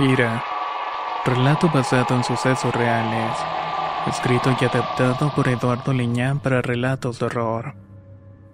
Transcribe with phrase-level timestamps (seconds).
[0.00, 0.42] Ira.
[1.26, 3.36] Relato basado en sucesos reales.
[4.06, 7.74] Escrito y adaptado por Eduardo Liñán para relatos de horror.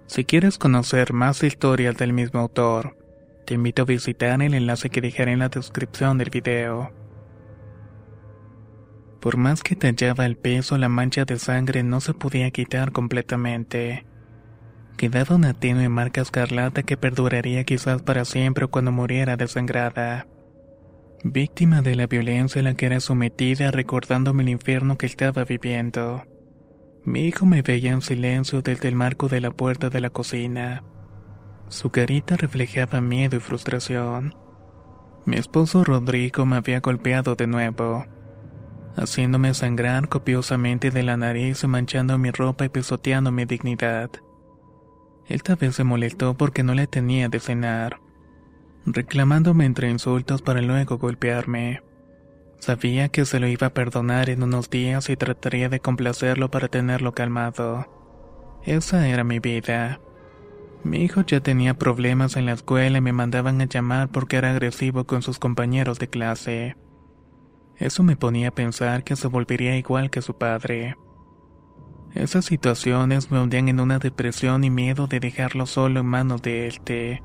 [0.07, 2.97] Si quieres conocer más historias del mismo autor,
[3.45, 6.91] te invito a visitar el enlace que dejaré en la descripción del video.
[9.21, 14.05] Por más que tallaba el peso, la mancha de sangre no se podía quitar completamente.
[14.97, 20.27] Quedaba una tenue marca escarlata que perduraría quizás para siempre cuando muriera desangrada.
[21.29, 26.23] Víctima de la violencia a la que era sometida recordándome el infierno que estaba viviendo.
[27.03, 30.85] Mi hijo me veía en silencio desde el marco de la puerta de la cocina.
[31.67, 34.35] Su carita reflejaba miedo y frustración.
[35.25, 38.05] Mi esposo Rodrigo me había golpeado de nuevo,
[38.95, 44.11] haciéndome sangrar copiosamente de la nariz manchando mi ropa y pisoteando mi dignidad.
[45.27, 48.06] Esta vez se molestó porque no le tenía de cenar
[48.93, 51.81] reclamándome entre insultos para luego golpearme.
[52.59, 56.69] Sabía que se lo iba a perdonar en unos días y trataría de complacerlo para
[56.69, 57.85] tenerlo calmado.
[58.63, 59.99] Esa era mi vida.
[60.83, 64.51] Mi hijo ya tenía problemas en la escuela y me mandaban a llamar porque era
[64.51, 66.77] agresivo con sus compañeros de clase.
[67.75, 70.95] Eso me ponía a pensar que se volvería igual que su padre.
[72.15, 76.67] Esas situaciones me hundían en una depresión y miedo de dejarlo solo en manos de
[76.67, 77.21] él.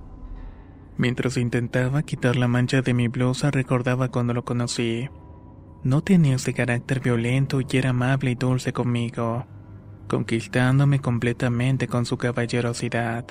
[0.96, 5.08] Mientras intentaba quitar la mancha de mi blusa recordaba cuando lo conocí.
[5.82, 9.46] No tenía ese carácter violento y era amable y dulce conmigo,
[10.06, 13.24] conquistándome completamente con su caballerosidad.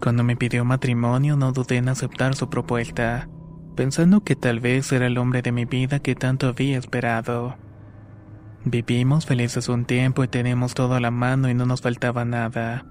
[0.00, 3.28] Cuando me pidió matrimonio no dudé en aceptar su propuesta,
[3.76, 7.56] pensando que tal vez era el hombre de mi vida que tanto había esperado.
[8.64, 12.84] Vivimos felices un tiempo y tenemos todo a la mano y no nos faltaba nada.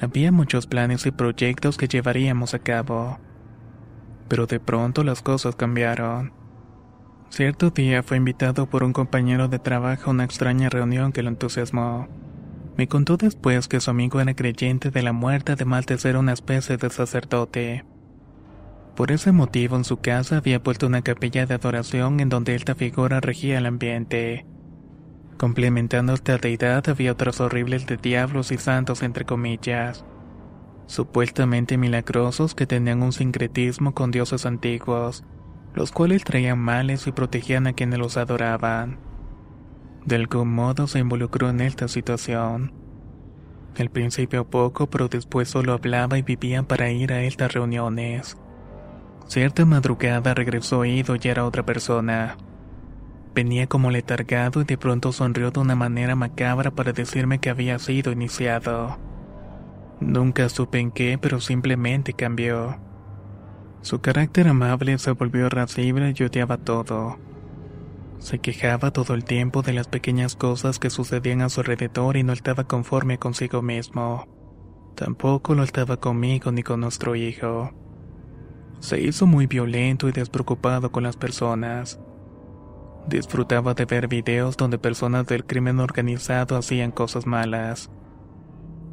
[0.00, 3.18] Había muchos planes y proyectos que llevaríamos a cabo.
[4.28, 6.32] Pero de pronto las cosas cambiaron.
[7.30, 11.28] Cierto día fue invitado por un compañero de trabajo a una extraña reunión que lo
[11.30, 12.08] entusiasmó.
[12.76, 16.32] Me contó después que su amigo era creyente de la muerte además de ser una
[16.32, 17.84] especie de sacerdote.
[18.94, 22.76] Por ese motivo en su casa había puesto una capilla de adoración en donde esta
[22.76, 24.46] figura regía el ambiente.
[25.38, 30.04] Complementando esta deidad había otros horribles de diablos y santos entre comillas,
[30.86, 35.22] supuestamente milagrosos que tenían un sincretismo con dioses antiguos,
[35.74, 38.98] los cuales traían males y protegían a quienes los adoraban.
[40.04, 42.72] De algún modo se involucró en esta situación.
[43.78, 48.36] Al principio poco, pero después solo hablaba y vivía para ir a estas reuniones.
[49.28, 52.36] Cierta madrugada regresó ido y era otra persona.
[53.34, 57.78] Venía como letargado y de pronto sonrió de una manera macabra para decirme que había
[57.78, 58.98] sido iniciado.
[60.00, 62.78] Nunca supe en qué, pero simplemente cambió.
[63.82, 67.18] Su carácter amable se volvió irascible y odiaba todo.
[68.18, 72.24] Se quejaba todo el tiempo de las pequeñas cosas que sucedían a su alrededor y
[72.24, 74.26] no estaba conforme consigo mismo.
[74.96, 77.70] Tampoco lo estaba conmigo ni con nuestro hijo.
[78.80, 82.00] Se hizo muy violento y despreocupado con las personas.
[83.06, 87.90] Disfrutaba de ver videos donde personas del crimen organizado hacían cosas malas.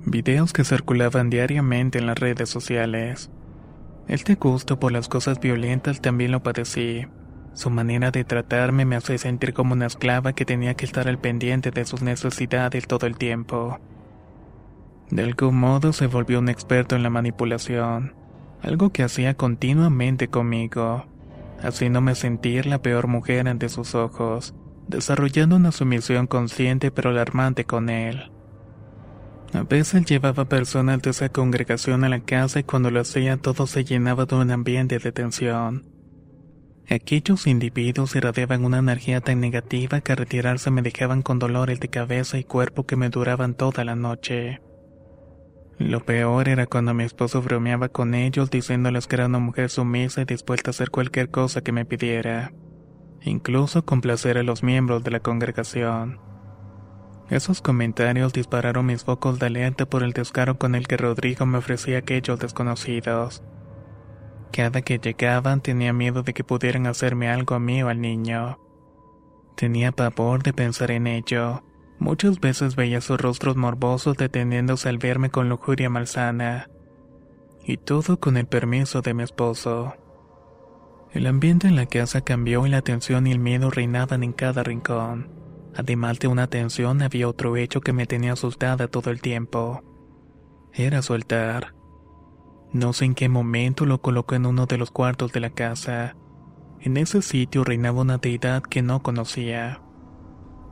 [0.06, 3.32] Videos que circulaban diariamente en las redes sociales.
[4.08, 7.08] Este gusto por las cosas violentas también lo padecí.
[7.54, 11.18] Su manera de tratarme me hacía sentir como una esclava que tenía que estar al
[11.18, 13.80] pendiente de sus necesidades todo el tiempo.
[15.10, 18.14] De algún modo se volvió un experto en la manipulación,
[18.62, 21.06] algo que hacía continuamente conmigo
[21.62, 24.54] haciéndome sentir la peor mujer ante sus ojos,
[24.88, 28.32] desarrollando una sumisión consciente pero alarmante con él.
[29.54, 33.68] A veces llevaba personas de esa congregación a la casa y cuando lo hacía todo
[33.68, 35.86] se llenaba de un ambiente de tensión.
[36.90, 42.38] Aquellos individuos irradiaban una energía tan negativa que retirarse me dejaban con dolores de cabeza
[42.38, 44.62] y cuerpo que me duraban toda la noche.
[45.78, 50.22] Lo peor era cuando mi esposo bromeaba con ellos diciéndoles que era una mujer sumisa
[50.22, 52.54] y dispuesta a hacer cualquier cosa que me pidiera,
[53.22, 56.20] incluso complacer a los miembros de la congregación.
[57.30, 61.58] Esos comentarios dispararon mis focos de alerta por el descaro con el que Rodrigo me
[61.58, 63.44] ofrecía aquellos desconocidos.
[64.52, 68.60] Cada que llegaban tenía miedo de que pudieran hacerme algo a mí o al niño.
[69.56, 71.64] Tenía pavor de pensar en ello.
[72.00, 76.70] Muchas veces veía sus rostros morbosos deteniéndose al verme con lujuria malsana.
[77.64, 79.96] Y todo con el permiso de mi esposo.
[81.14, 84.64] El ambiente en la casa cambió y la tensión y el miedo reinaban en cada
[84.64, 85.30] rincón.
[85.74, 89.82] Además de una tensión había otro hecho que me tenía asustada todo el tiempo.
[90.74, 91.74] Era su altar.
[92.74, 96.18] No sé en qué momento lo colocó en uno de los cuartos de la casa.
[96.82, 99.82] En ese sitio reinaba una deidad que no conocía.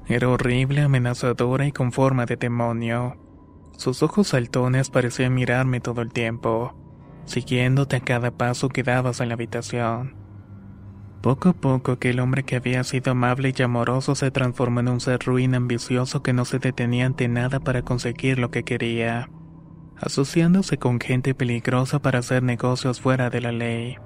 [0.08, 3.18] Era horrible, amenazadora y con forma de demonio.
[3.78, 6.76] Sus ojos saltones parecían mirarme todo el tiempo,
[7.26, 10.16] siguiéndote a cada paso que dabas en la habitación.
[11.22, 15.00] Poco a poco aquel hombre que había sido amable y amoroso se transformó en un
[15.00, 19.30] ser ruin ambicioso que no se detenía ante nada para conseguir lo que quería
[20.04, 23.98] asociándose con gente peligrosa para hacer negocios fuera de la ley.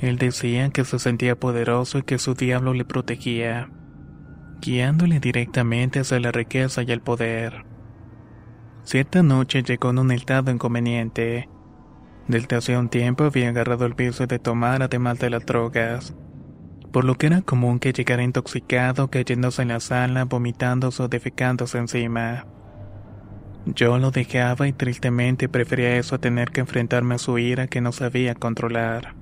[0.00, 3.70] Él decía que se sentía poderoso y que su diablo le protegía,
[4.62, 7.64] guiándole directamente hacia la riqueza y el poder.
[8.84, 11.48] Cierta noche llegó en un estado inconveniente.
[12.28, 16.14] Desde hace un tiempo había agarrado el vicio de tomar además de las drogas,
[16.92, 21.78] por lo que era común que llegara intoxicado, cayéndose en la sala, vomitándose o defecándose
[21.78, 22.46] encima.
[23.66, 27.80] Yo lo dejaba y tristemente prefería eso a tener que enfrentarme a su ira que
[27.80, 29.21] no sabía controlar.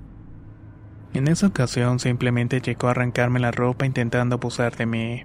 [1.12, 5.24] En esa ocasión simplemente llegó a arrancarme la ropa intentando abusar de mí.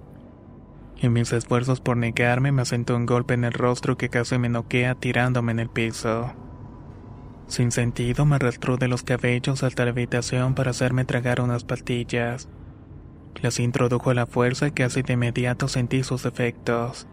[0.99, 4.49] En mis esfuerzos por negarme me asentó un golpe en el rostro que casi me
[4.49, 6.33] noquea tirándome en el piso.
[7.47, 12.49] Sin sentido me arrastró de los cabellos hasta la habitación para hacerme tragar unas pastillas.
[13.41, 17.07] Las introdujo a la fuerza y casi de inmediato sentí sus efectos.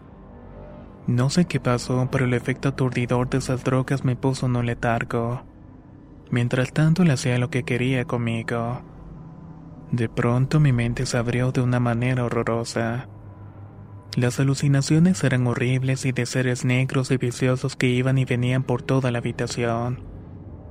[1.07, 4.67] No sé qué pasó, pero el efecto aturdidor de esas drogas me puso en un
[4.67, 5.43] letargo.
[6.33, 8.81] Mientras tanto, le hacía lo que quería conmigo.
[9.91, 13.07] De pronto mi mente se abrió de una manera horrorosa.
[14.17, 18.81] Las alucinaciones eran horribles y de seres negros y viciosos que iban y venían por
[18.81, 20.01] toda la habitación,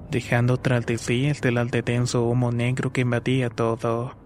[0.10, 4.18] dejando tras de sí el telal de denso humo negro que invadía todo.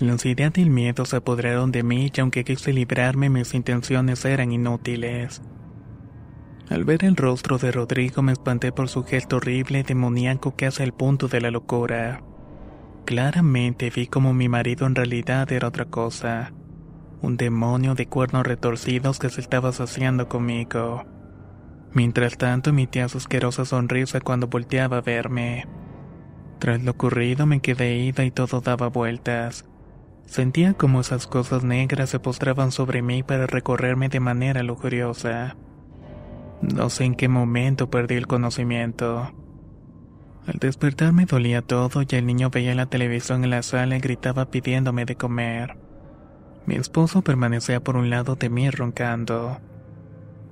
[0.00, 4.24] La ansiedad y el miedo se apoderaron de mí y aunque quise librarme mis intenciones
[4.24, 5.40] eran inútiles.
[6.68, 10.66] Al ver el rostro de Rodrigo me espanté por su gesto horrible y demoníaco que
[10.66, 12.22] hace el punto de la locura.
[13.04, 16.52] Claramente vi como mi marido en realidad era otra cosa.
[17.22, 21.04] Un demonio de cuernos retorcidos que se estaba saciando conmigo.
[21.92, 25.68] Mientras tanto emitía su asquerosa sonrisa cuando volteaba a verme.
[26.58, 29.64] Tras lo ocurrido me quedé ida y todo daba vueltas.
[30.24, 35.56] Sentía como esas cosas negras se postraban sobre mí para recorrerme de manera lujuriosa.
[36.62, 39.32] No sé en qué momento perdí el conocimiento.
[40.46, 44.00] Al despertar me dolía todo y el niño veía la televisión en la sala y
[44.00, 45.76] gritaba pidiéndome de comer.
[46.66, 49.60] Mi esposo permanecía por un lado de mí roncando.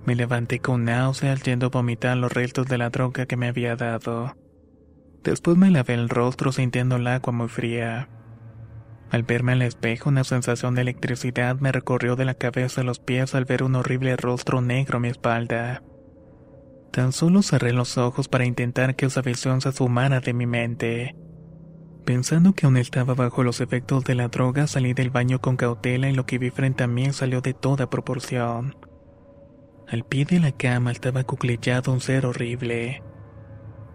[0.04, 3.76] Me levanté con náuseas yendo a vomitar los restos de la droga que me había
[3.76, 4.36] dado.
[5.22, 8.08] Después me lavé el rostro sintiendo el agua muy fría.
[9.10, 12.98] Al verme al espejo, una sensación de electricidad me recorrió de la cabeza a los
[12.98, 15.82] pies al ver un horrible rostro negro a mi espalda.
[16.94, 21.16] Tan solo cerré los ojos para intentar que esa visión se sumara de mi mente.
[22.04, 26.08] Pensando que aún estaba bajo los efectos de la droga, salí del baño con cautela
[26.08, 28.76] y lo que vi frente a mí salió de toda proporción.
[29.88, 33.02] Al pie de la cama estaba cuclillado un ser horrible.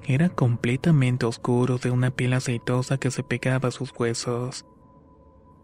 [0.06, 4.66] Era completamente oscuro de una piel aceitosa que se pegaba a sus huesos.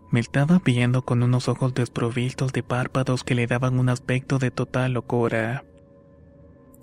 [0.10, 4.52] Me estaba viendo con unos ojos desprovistos de párpados que le daban un aspecto de
[4.52, 5.66] total locura.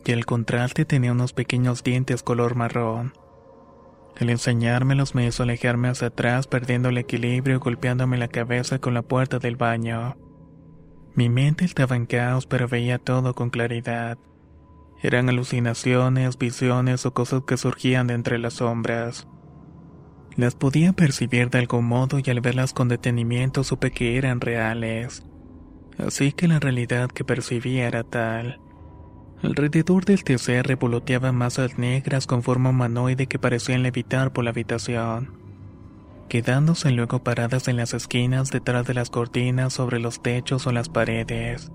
[0.04, 3.12] Y al contraste tenía unos pequeños dientes color marrón.
[4.20, 8.94] Al enseñármelos me hizo alejarme hacia atrás perdiendo el equilibrio y golpeándome la cabeza con
[8.94, 10.16] la puerta del baño.
[11.14, 14.18] Mi mente estaba en caos pero veía todo con claridad.
[15.02, 19.26] Eran alucinaciones, visiones o cosas que surgían de entre las sombras.
[20.36, 25.24] Las podía percibir de algún modo y al verlas con detenimiento supe que eran reales.
[25.98, 28.60] Así que la realidad que percibía era tal.
[29.42, 35.40] Alrededor del TC revoloteaban masas negras con forma humanoide que parecían levitar por la habitación.
[36.28, 40.88] quedándose luego paradas en las esquinas detrás de las cortinas sobre los techos o las
[40.88, 41.70] paredes.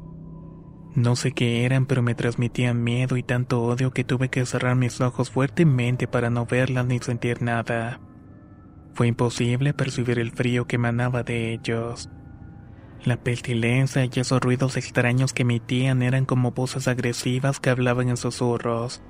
[0.96, 4.76] No sé qué eran, pero me transmitían miedo y tanto odio que tuve que cerrar
[4.76, 8.00] mis ojos fuertemente para no verlas ni sentir nada.
[8.96, 12.10] Fue imposible percibir el frío que emanaba de ellos.
[13.06, 18.18] La pestilencia y esos ruidos extraños que emitían eran como voces agresivas que hablaban en
[18.18, 19.02] susurros,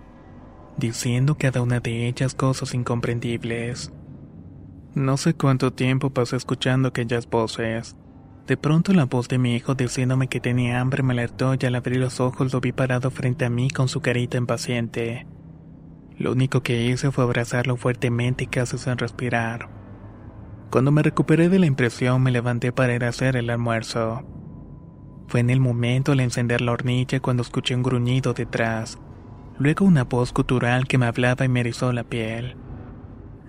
[0.77, 3.91] diciendo cada una de ellas cosas incomprendibles.
[4.93, 7.95] No sé cuánto tiempo pasé escuchando aquellas voces.
[8.47, 11.75] De pronto la voz de mi hijo diciéndome que tenía hambre me alertó y al
[11.75, 15.27] abrir los ojos lo vi parado frente a mí con su carita impaciente.
[16.17, 19.76] Lo único que hice fue abrazarlo fuertemente y casi sin respirar.
[20.69, 24.23] Cuando me recuperé de la impresión me levanté para ir a hacer el almuerzo.
[25.27, 28.97] Fue en el momento al encender la hornilla cuando escuché un gruñido detrás,
[29.57, 32.57] luego una voz gutural que me hablaba y me erizó la piel.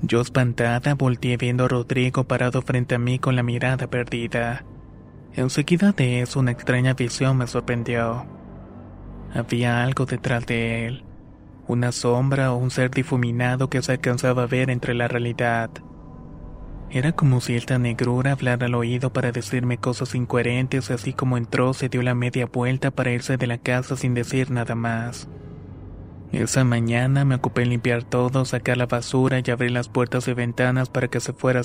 [0.00, 4.64] Yo espantada volteé viendo a Rodrigo parado frente a mí con la mirada perdida.
[5.34, 8.26] Enseguida de eso una extraña visión me sorprendió.
[9.34, 11.04] Había algo detrás de él,
[11.66, 15.70] una sombra o un ser difuminado que se alcanzaba a ver entre la realidad.
[16.90, 21.74] Era como si esta negrura hablara al oído para decirme cosas incoherentes, así como entró
[21.74, 25.28] se dio la media vuelta para irse de la casa sin decir nada más.
[26.32, 30.34] Esa mañana me ocupé en limpiar todo, sacar la basura y abrir las puertas y
[30.34, 31.64] ventanas para que se fuera a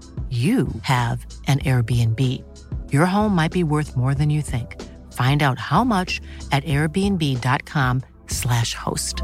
[0.31, 2.19] you have an Airbnb.
[2.89, 4.81] Your home might be worth more than you think.
[5.11, 6.21] Find out how much
[6.53, 9.23] at airbnb.com/slash host.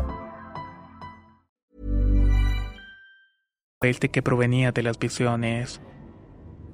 [4.11, 5.79] que provenía de las visiones.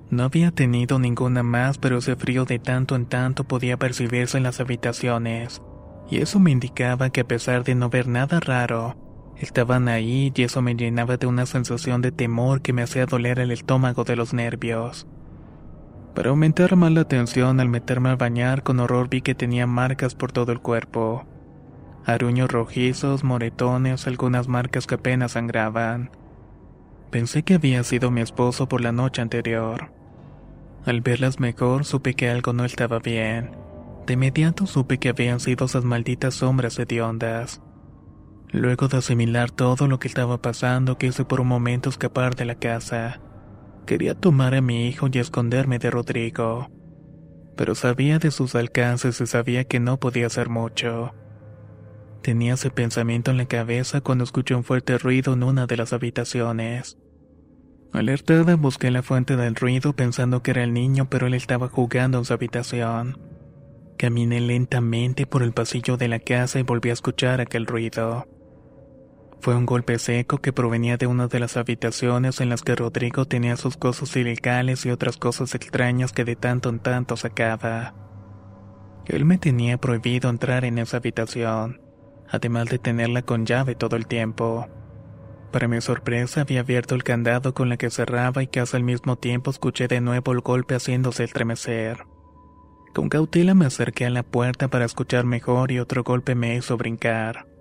[0.10, 4.44] No había tenido ninguna más, pero ese frío de tanto en tanto podía percibirse en
[4.44, 5.62] las habitaciones.
[6.10, 8.96] Y eso me indicaba que a pesar de no ver nada raro,
[9.38, 13.40] Estaban ahí y eso me llenaba de una sensación de temor que me hacía doler
[13.40, 15.08] el estómago de los nervios.
[16.16, 20.14] Para aumentar más la tensión al meterme al bañar con horror vi que tenía marcas
[20.14, 21.26] por todo el cuerpo.
[22.06, 26.12] Aruños rojizos, moretones, algunas marcas que apenas sangraban.
[27.10, 29.92] Pensé que había sido mi esposo por la noche anterior.
[30.86, 33.52] Al verlas mejor supe que algo no estaba bien.
[34.06, 37.62] De inmediato supe que habían sido esas malditas sombras hediondas.
[38.54, 42.54] Luego de asimilar todo lo que estaba pasando, quise por un momento escapar de la
[42.54, 43.20] casa.
[43.88, 46.70] Quería tomar a mi hijo y esconderme de Rodrigo.
[47.58, 51.16] Pero sabía de sus alcances y sabía que no podía hacer mucho.
[52.22, 55.92] Tenía ese pensamiento en la cabeza cuando escuché un fuerte ruido en una de las
[55.92, 57.00] habitaciones.
[57.92, 62.20] Alertada busqué la fuente del ruido pensando que era el niño, pero él estaba jugando
[62.20, 63.18] en su habitación.
[63.98, 68.28] Caminé lentamente por el pasillo de la casa y volví a escuchar aquel ruido.
[69.44, 73.26] Fue un golpe seco que provenía de una de las habitaciones en las que Rodrigo
[73.26, 77.94] tenía sus cosas ilegales y otras cosas extrañas que de tanto en tanto sacaba.
[79.06, 81.82] Él me tenía prohibido entrar en esa habitación,
[82.30, 84.70] además de tenerla con llave todo el tiempo.
[85.52, 89.18] Para mi sorpresa había abierto el candado con la que cerraba y casi al mismo
[89.18, 92.06] tiempo escuché de nuevo el golpe haciéndose estremecer.
[92.94, 96.78] Con cautela me acerqué a la puerta para escuchar mejor y otro golpe me hizo
[96.78, 97.53] brincar.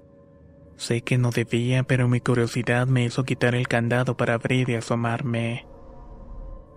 [0.83, 4.75] Sé que no debía, pero mi curiosidad me hizo quitar el candado para abrir y
[4.75, 5.65] asomarme.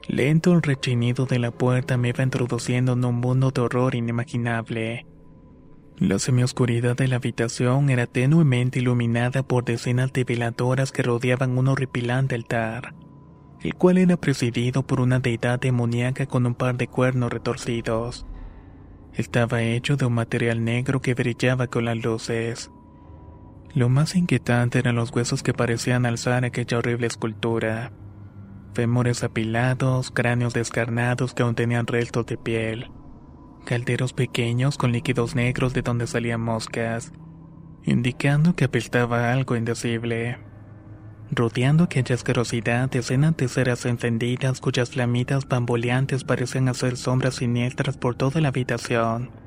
[0.08, 5.08] Lento el rechinido de la puerta me iba introduciendo en un mundo de horror inimaginable.
[5.98, 11.68] La semioscuridad de la habitación era tenuemente iluminada por decenas de veladoras que rodeaban un
[11.68, 12.94] horripilante altar,
[13.64, 18.28] el cual era presidido por una deidad demoníaca con un par de cuernos retorcidos.
[19.16, 22.70] Estaba hecho de un material negro que brillaba con las luces.
[23.76, 27.92] Lo más inquietante eran los huesos que parecían alzar aquella horrible escultura.
[28.74, 32.90] Fémures apilados, cráneos descarnados que aún tenían restos de piel.
[33.66, 37.12] Calderos pequeños con líquidos negros de donde salían moscas,
[37.84, 40.38] indicando que apestaba algo indecible.
[41.32, 48.16] Rodeando aquella asquerosidad, decenas de ceras encendidas cuyas flamitas bamboleantes parecían hacer sombras siniestras por
[48.16, 49.45] toda la habitación.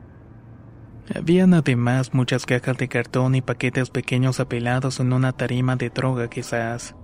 [1.15, 6.29] Habían además muchas cajas de cartón y paquetes pequeños apelados en una tarima de droga
[6.29, 6.95] quizás.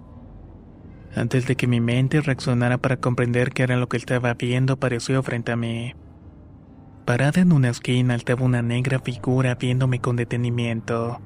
[1.17, 5.23] Antes de que mi mente reaccionara para comprender qué era lo que estaba viendo, apareció
[5.23, 5.95] frente a mí.
[7.07, 11.21] Parada en una esquina estaba una negra figura viéndome con detenimiento.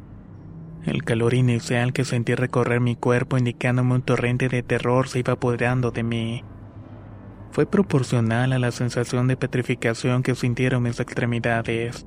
[0.84, 5.32] El calor inicial que sentí recorrer mi cuerpo indicándome un torrente de terror se iba
[5.32, 6.44] apoderando de mí.
[7.50, 12.06] Fue proporcional a la sensación de petrificación que sintieron mis extremidades.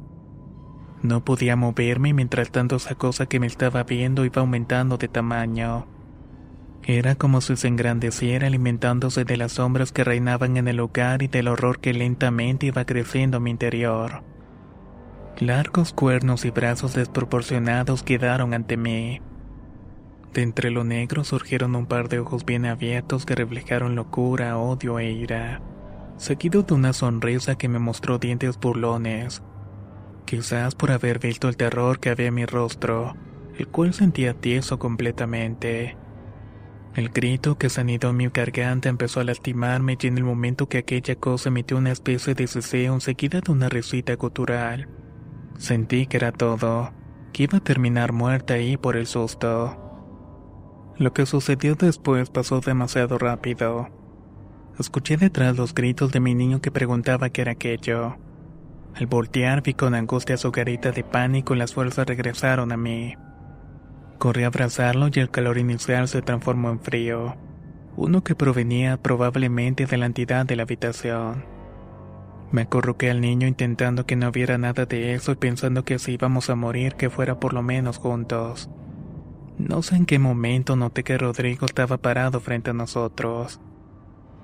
[1.04, 5.88] No podía moverme mientras tanto esa cosa que me estaba viendo iba aumentando de tamaño.
[6.84, 11.28] Era como si se engrandeciera alimentándose de las sombras que reinaban en el lugar y
[11.28, 14.24] del horror que lentamente iba creciendo en mi interior.
[15.40, 19.22] Largos cuernos y brazos desproporcionados quedaron ante mí.
[20.34, 24.98] De entre lo negro surgieron un par de ojos bien abiertos que reflejaron locura, odio
[25.00, 25.62] e ira,
[26.18, 29.44] seguido de una sonrisa que me mostró dientes burlones.
[30.26, 33.16] Quizás por haber visto el terror que había en mi rostro,
[33.58, 35.98] el cual sentía tieso completamente.
[36.96, 41.16] El grito que sanidó mi garganta empezó a lastimarme y en el momento que aquella
[41.16, 44.90] cosa emitió una especie de ceseo seguida de una risita gutural.
[45.58, 46.92] Sentí que era todo,
[47.32, 49.78] que iba a terminar muerta ahí por el susto.
[50.98, 53.88] Lo que sucedió después pasó demasiado rápido.
[54.78, 58.18] Escuché detrás los gritos de mi niño que preguntaba qué era aquello.
[58.96, 63.16] Al voltear vi con angustia su carita de pánico y las fuerzas regresaron a mí.
[64.18, 67.36] Corrí a abrazarlo y el calor inicial se transformó en frío,
[67.96, 71.46] uno que provenía probablemente de la entidad de la habitación.
[72.52, 76.14] Me acurruqué al niño intentando que no hubiera nada de eso y pensando que si
[76.14, 78.70] íbamos a morir que fuera por lo menos juntos.
[79.58, 83.62] No sé en qué momento noté que Rodrigo estaba parado frente a nosotros.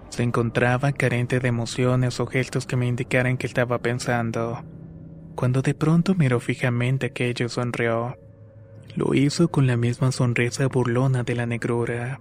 [0.09, 4.63] Se encontraba carente de emociones o gestos que me indicaran que estaba pensando.
[5.35, 8.17] Cuando de pronto miró fijamente aquello sonrió.
[8.95, 12.19] Lo hizo con la misma sonrisa burlona de la negrura.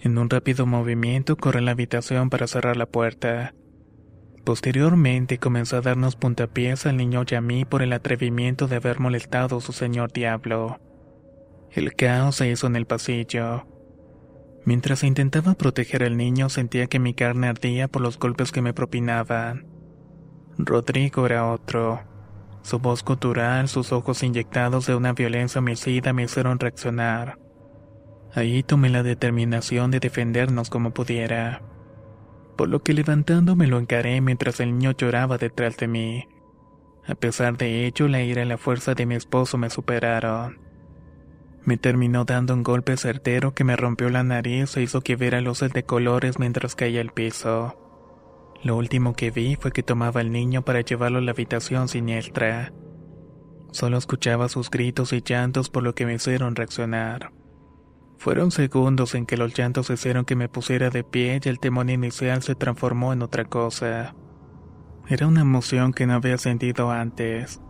[0.00, 3.54] En un rápido movimiento corrió a la habitación para cerrar la puerta.
[4.44, 9.60] Posteriormente comenzó a darnos puntapiés al niño y por el atrevimiento de haber molestado a
[9.60, 10.80] su señor diablo.
[11.72, 13.66] El caos se hizo en el pasillo.
[14.68, 18.74] Mientras intentaba proteger al niño sentía que mi carne ardía por los golpes que me
[18.74, 19.66] propinaban.
[20.58, 22.02] Rodrigo era otro.
[22.60, 27.38] Su voz gutural, sus ojos inyectados de una violencia homicida me hicieron reaccionar.
[28.34, 31.62] Ahí tomé la determinación de defendernos como pudiera.
[32.54, 36.28] Por lo que levantándome lo encaré mientras el niño lloraba detrás de mí.
[37.06, 40.67] A pesar de ello, la ira y la fuerza de mi esposo me superaron.
[41.68, 45.42] Me terminó dando un golpe certero que me rompió la nariz e hizo que viera
[45.42, 47.76] luces de colores mientras caía al piso.
[48.62, 52.72] Lo último que vi fue que tomaba al niño para llevarlo a la habitación siniestra.
[53.70, 57.32] Solo escuchaba sus gritos y llantos por lo que me hicieron reaccionar.
[58.16, 61.90] Fueron segundos en que los llantos hicieron que me pusiera de pie y el temor
[61.90, 64.14] inicial se transformó en otra cosa.
[65.06, 67.60] Era una emoción que no había sentido antes.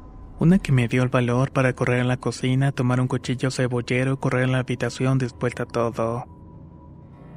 [0.41, 4.13] Una que me dio el valor para correr a la cocina, tomar un cuchillo cebollero
[4.13, 6.27] y correr a la habitación dispuesta a todo.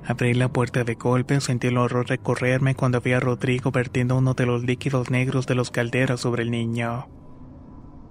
[0.06, 4.36] Abrí la puerta de golpe, sentí el horror recorrerme cuando vi a Rodrigo vertiendo uno
[4.36, 7.08] de los líquidos negros de los calderas sobre el niño.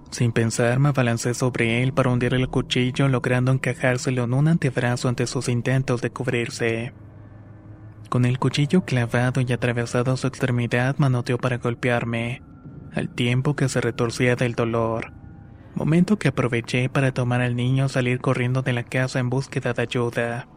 [0.09, 5.07] Sin pensar, me abalancé sobre él para hundir el cuchillo, logrando encajárselo en un antebrazo
[5.07, 6.93] ante sus intentos de cubrirse.
[8.09, 12.41] Con el cuchillo clavado y atravesado su extremidad, manoteó para golpearme,
[12.93, 15.13] al tiempo que se retorcía del dolor.
[15.75, 19.73] Momento que aproveché para tomar al niño y salir corriendo de la casa en búsqueda
[19.73, 20.47] de ayuda.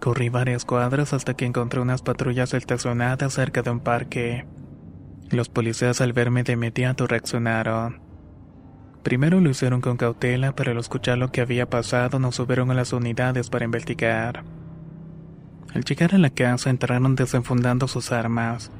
[0.00, 4.46] Corrí varias cuadras hasta que encontré unas patrullas estacionadas cerca de un parque.
[5.30, 8.00] Los policías al verme de inmediato reaccionaron.
[9.02, 12.74] Primero lo hicieron con cautela, pero al escuchar lo que había pasado nos subieron a
[12.74, 14.44] las unidades para investigar.
[15.74, 18.70] Al llegar a la casa entraron desenfundando sus armas.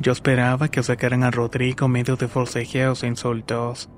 [0.00, 3.90] Yo esperaba que sacaran a Rodrigo medio de forcejeos e insultos.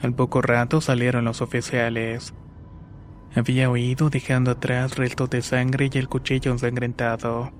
[0.00, 2.34] Al poco rato salieron los oficiales.
[3.34, 7.52] Había huido dejando atrás restos de sangre y el cuchillo ensangrentado.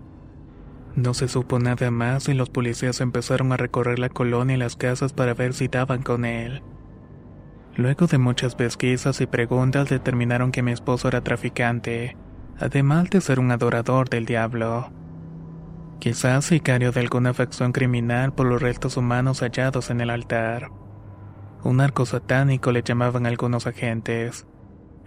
[0.94, 4.76] No se supo nada más y los policías empezaron a recorrer la colonia y las
[4.76, 6.62] casas para ver si daban con él.
[7.74, 12.16] Luego de muchas pesquisas y preguntas determinaron que mi esposo era traficante,
[12.58, 14.90] además de ser un adorador del diablo.
[15.98, 20.70] Quizás sicario de alguna facción criminal por los restos humanos hallados en el altar.
[21.64, 24.46] Un arco satánico le llamaban algunos agentes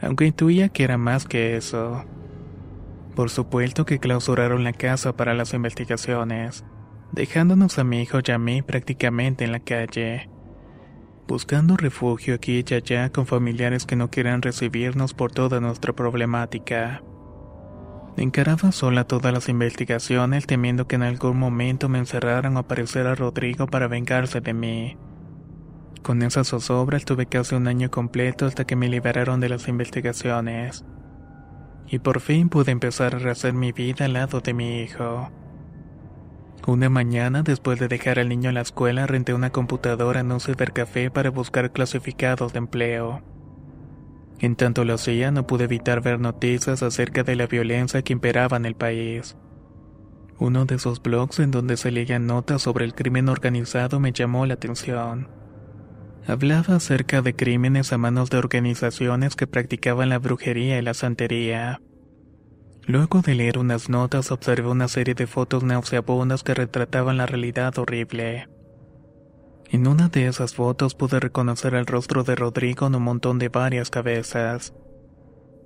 [0.02, 2.06] aunque intuía que era más que eso.
[3.15, 6.63] Por supuesto que clausuraron la casa para las investigaciones,
[7.12, 10.30] dejándonos a mi hijo y a mí prácticamente en la calle,
[11.28, 17.04] buscando refugio aquí y allá con familiares que no quieran recibirnos por toda nuestra problemática.
[18.19, 23.65] Encaraba sola todas las investigaciones temiendo que en algún momento me encerraran o apareciera Rodrigo
[23.65, 24.97] para vengarse de mí.
[26.03, 30.84] Con esa zozobra estuve casi un año completo hasta que me liberaron de las investigaciones.
[31.88, 35.32] Y por fin pude empezar a rehacer mi vida al lado de mi hijo.
[36.67, 40.41] Una mañana, después de dejar al niño en la escuela, renté una computadora en un
[40.41, 43.21] cibercafé para buscar clasificados de empleo.
[44.39, 48.56] En tanto lo hacía, no pude evitar ver noticias acerca de la violencia que imperaba
[48.58, 49.36] en el país.
[50.39, 54.45] Uno de esos blogs en donde se leían notas sobre el crimen organizado me llamó
[54.45, 55.28] la atención.
[56.25, 61.82] Hablaba acerca de crímenes a manos de organizaciones que practicaban la brujería y la santería.
[62.86, 67.78] Luego de leer unas notas observé una serie de fotos nauseabundas que retrataban la realidad
[67.78, 68.47] horrible.
[69.71, 73.49] En una de esas fotos pude reconocer el rostro de Rodrigo en un montón de
[73.49, 74.73] varias cabezas.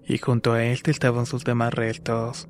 [0.05, 2.49] Y junto a él estaban sus demás restos.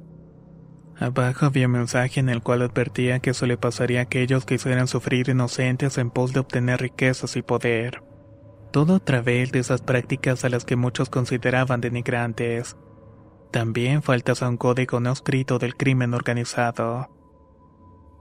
[0.99, 4.55] Abajo había un mensaje en el cual advertía que eso le pasaría a aquellos que
[4.55, 8.01] hicieran sufrir inocentes en pos de obtener riquezas y poder.
[8.71, 12.77] Todo a través de esas prácticas a las que muchos consideraban denigrantes.
[13.51, 17.09] También faltas a un código no escrito del crimen organizado.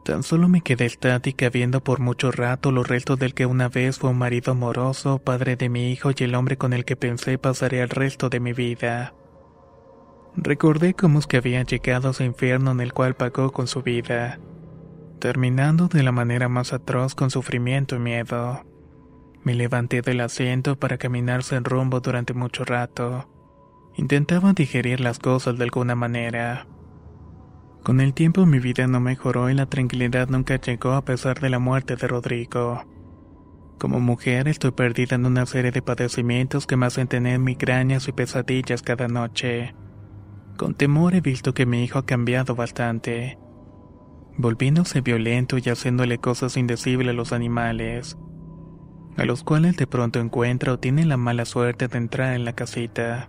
[0.05, 3.99] Tan solo me quedé estática viendo por mucho rato los restos del que una vez
[3.99, 7.39] fue un marido amoroso, padre de mi hijo y el hombre con el que pensé
[7.39, 9.15] pasaría el resto de mi vida.
[10.35, 13.83] Recordé cómo es que había llegado a ese infierno en el cual pagó con su
[13.83, 14.41] vida,
[15.21, 18.65] terminando de la manera más atroz con sufrimiento y miedo.
[19.45, 23.29] Me levanté del asiento para caminar sin rumbo durante mucho rato.
[23.95, 26.67] Intentaba digerir las cosas de alguna manera.
[27.83, 31.51] Con el tiempo mi vida no mejoró y la tranquilidad nunca llegó a pesar de
[31.51, 32.85] la muerte de Rodrigo.
[33.79, 38.13] Como mujer estoy perdida en una serie de padecimientos que me hacen tener migrañas y
[38.13, 39.75] pesadillas cada noche.
[40.57, 43.37] Con temor he visto que mi hijo ha cambiado bastante,
[44.39, 48.17] volviéndose violento y haciéndole cosas indecibles a los animales,
[49.17, 52.53] a los cuales de pronto encuentra o tiene la mala suerte de entrar en la
[52.53, 53.29] casita.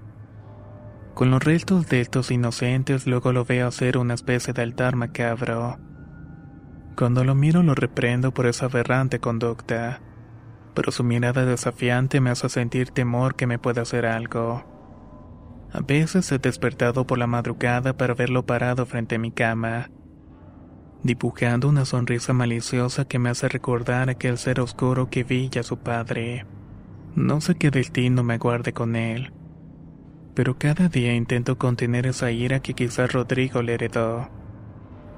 [1.13, 5.77] Con los restos de estos inocentes luego lo veo hacer una especie de altar macabro.
[6.97, 10.01] Cuando lo miro lo reprendo por esa aberrante conducta,
[10.73, 14.63] pero su mirada desafiante me hace sentir temor que me pueda hacer algo.
[15.71, 19.91] A veces he despertado por la madrugada para verlo parado frente a mi cama,
[21.03, 25.77] dibujando una sonrisa maliciosa que me hace recordar aquel ser oscuro que vi a su
[25.77, 26.47] padre.
[27.15, 29.31] No sé qué destino me aguarde con él,
[30.33, 34.29] pero cada día intento contener esa ira que quizás Rodrigo le heredó,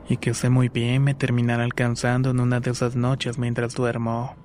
[0.08, 4.45] y que sé muy bien me terminará alcanzando en una de esas noches mientras duermo.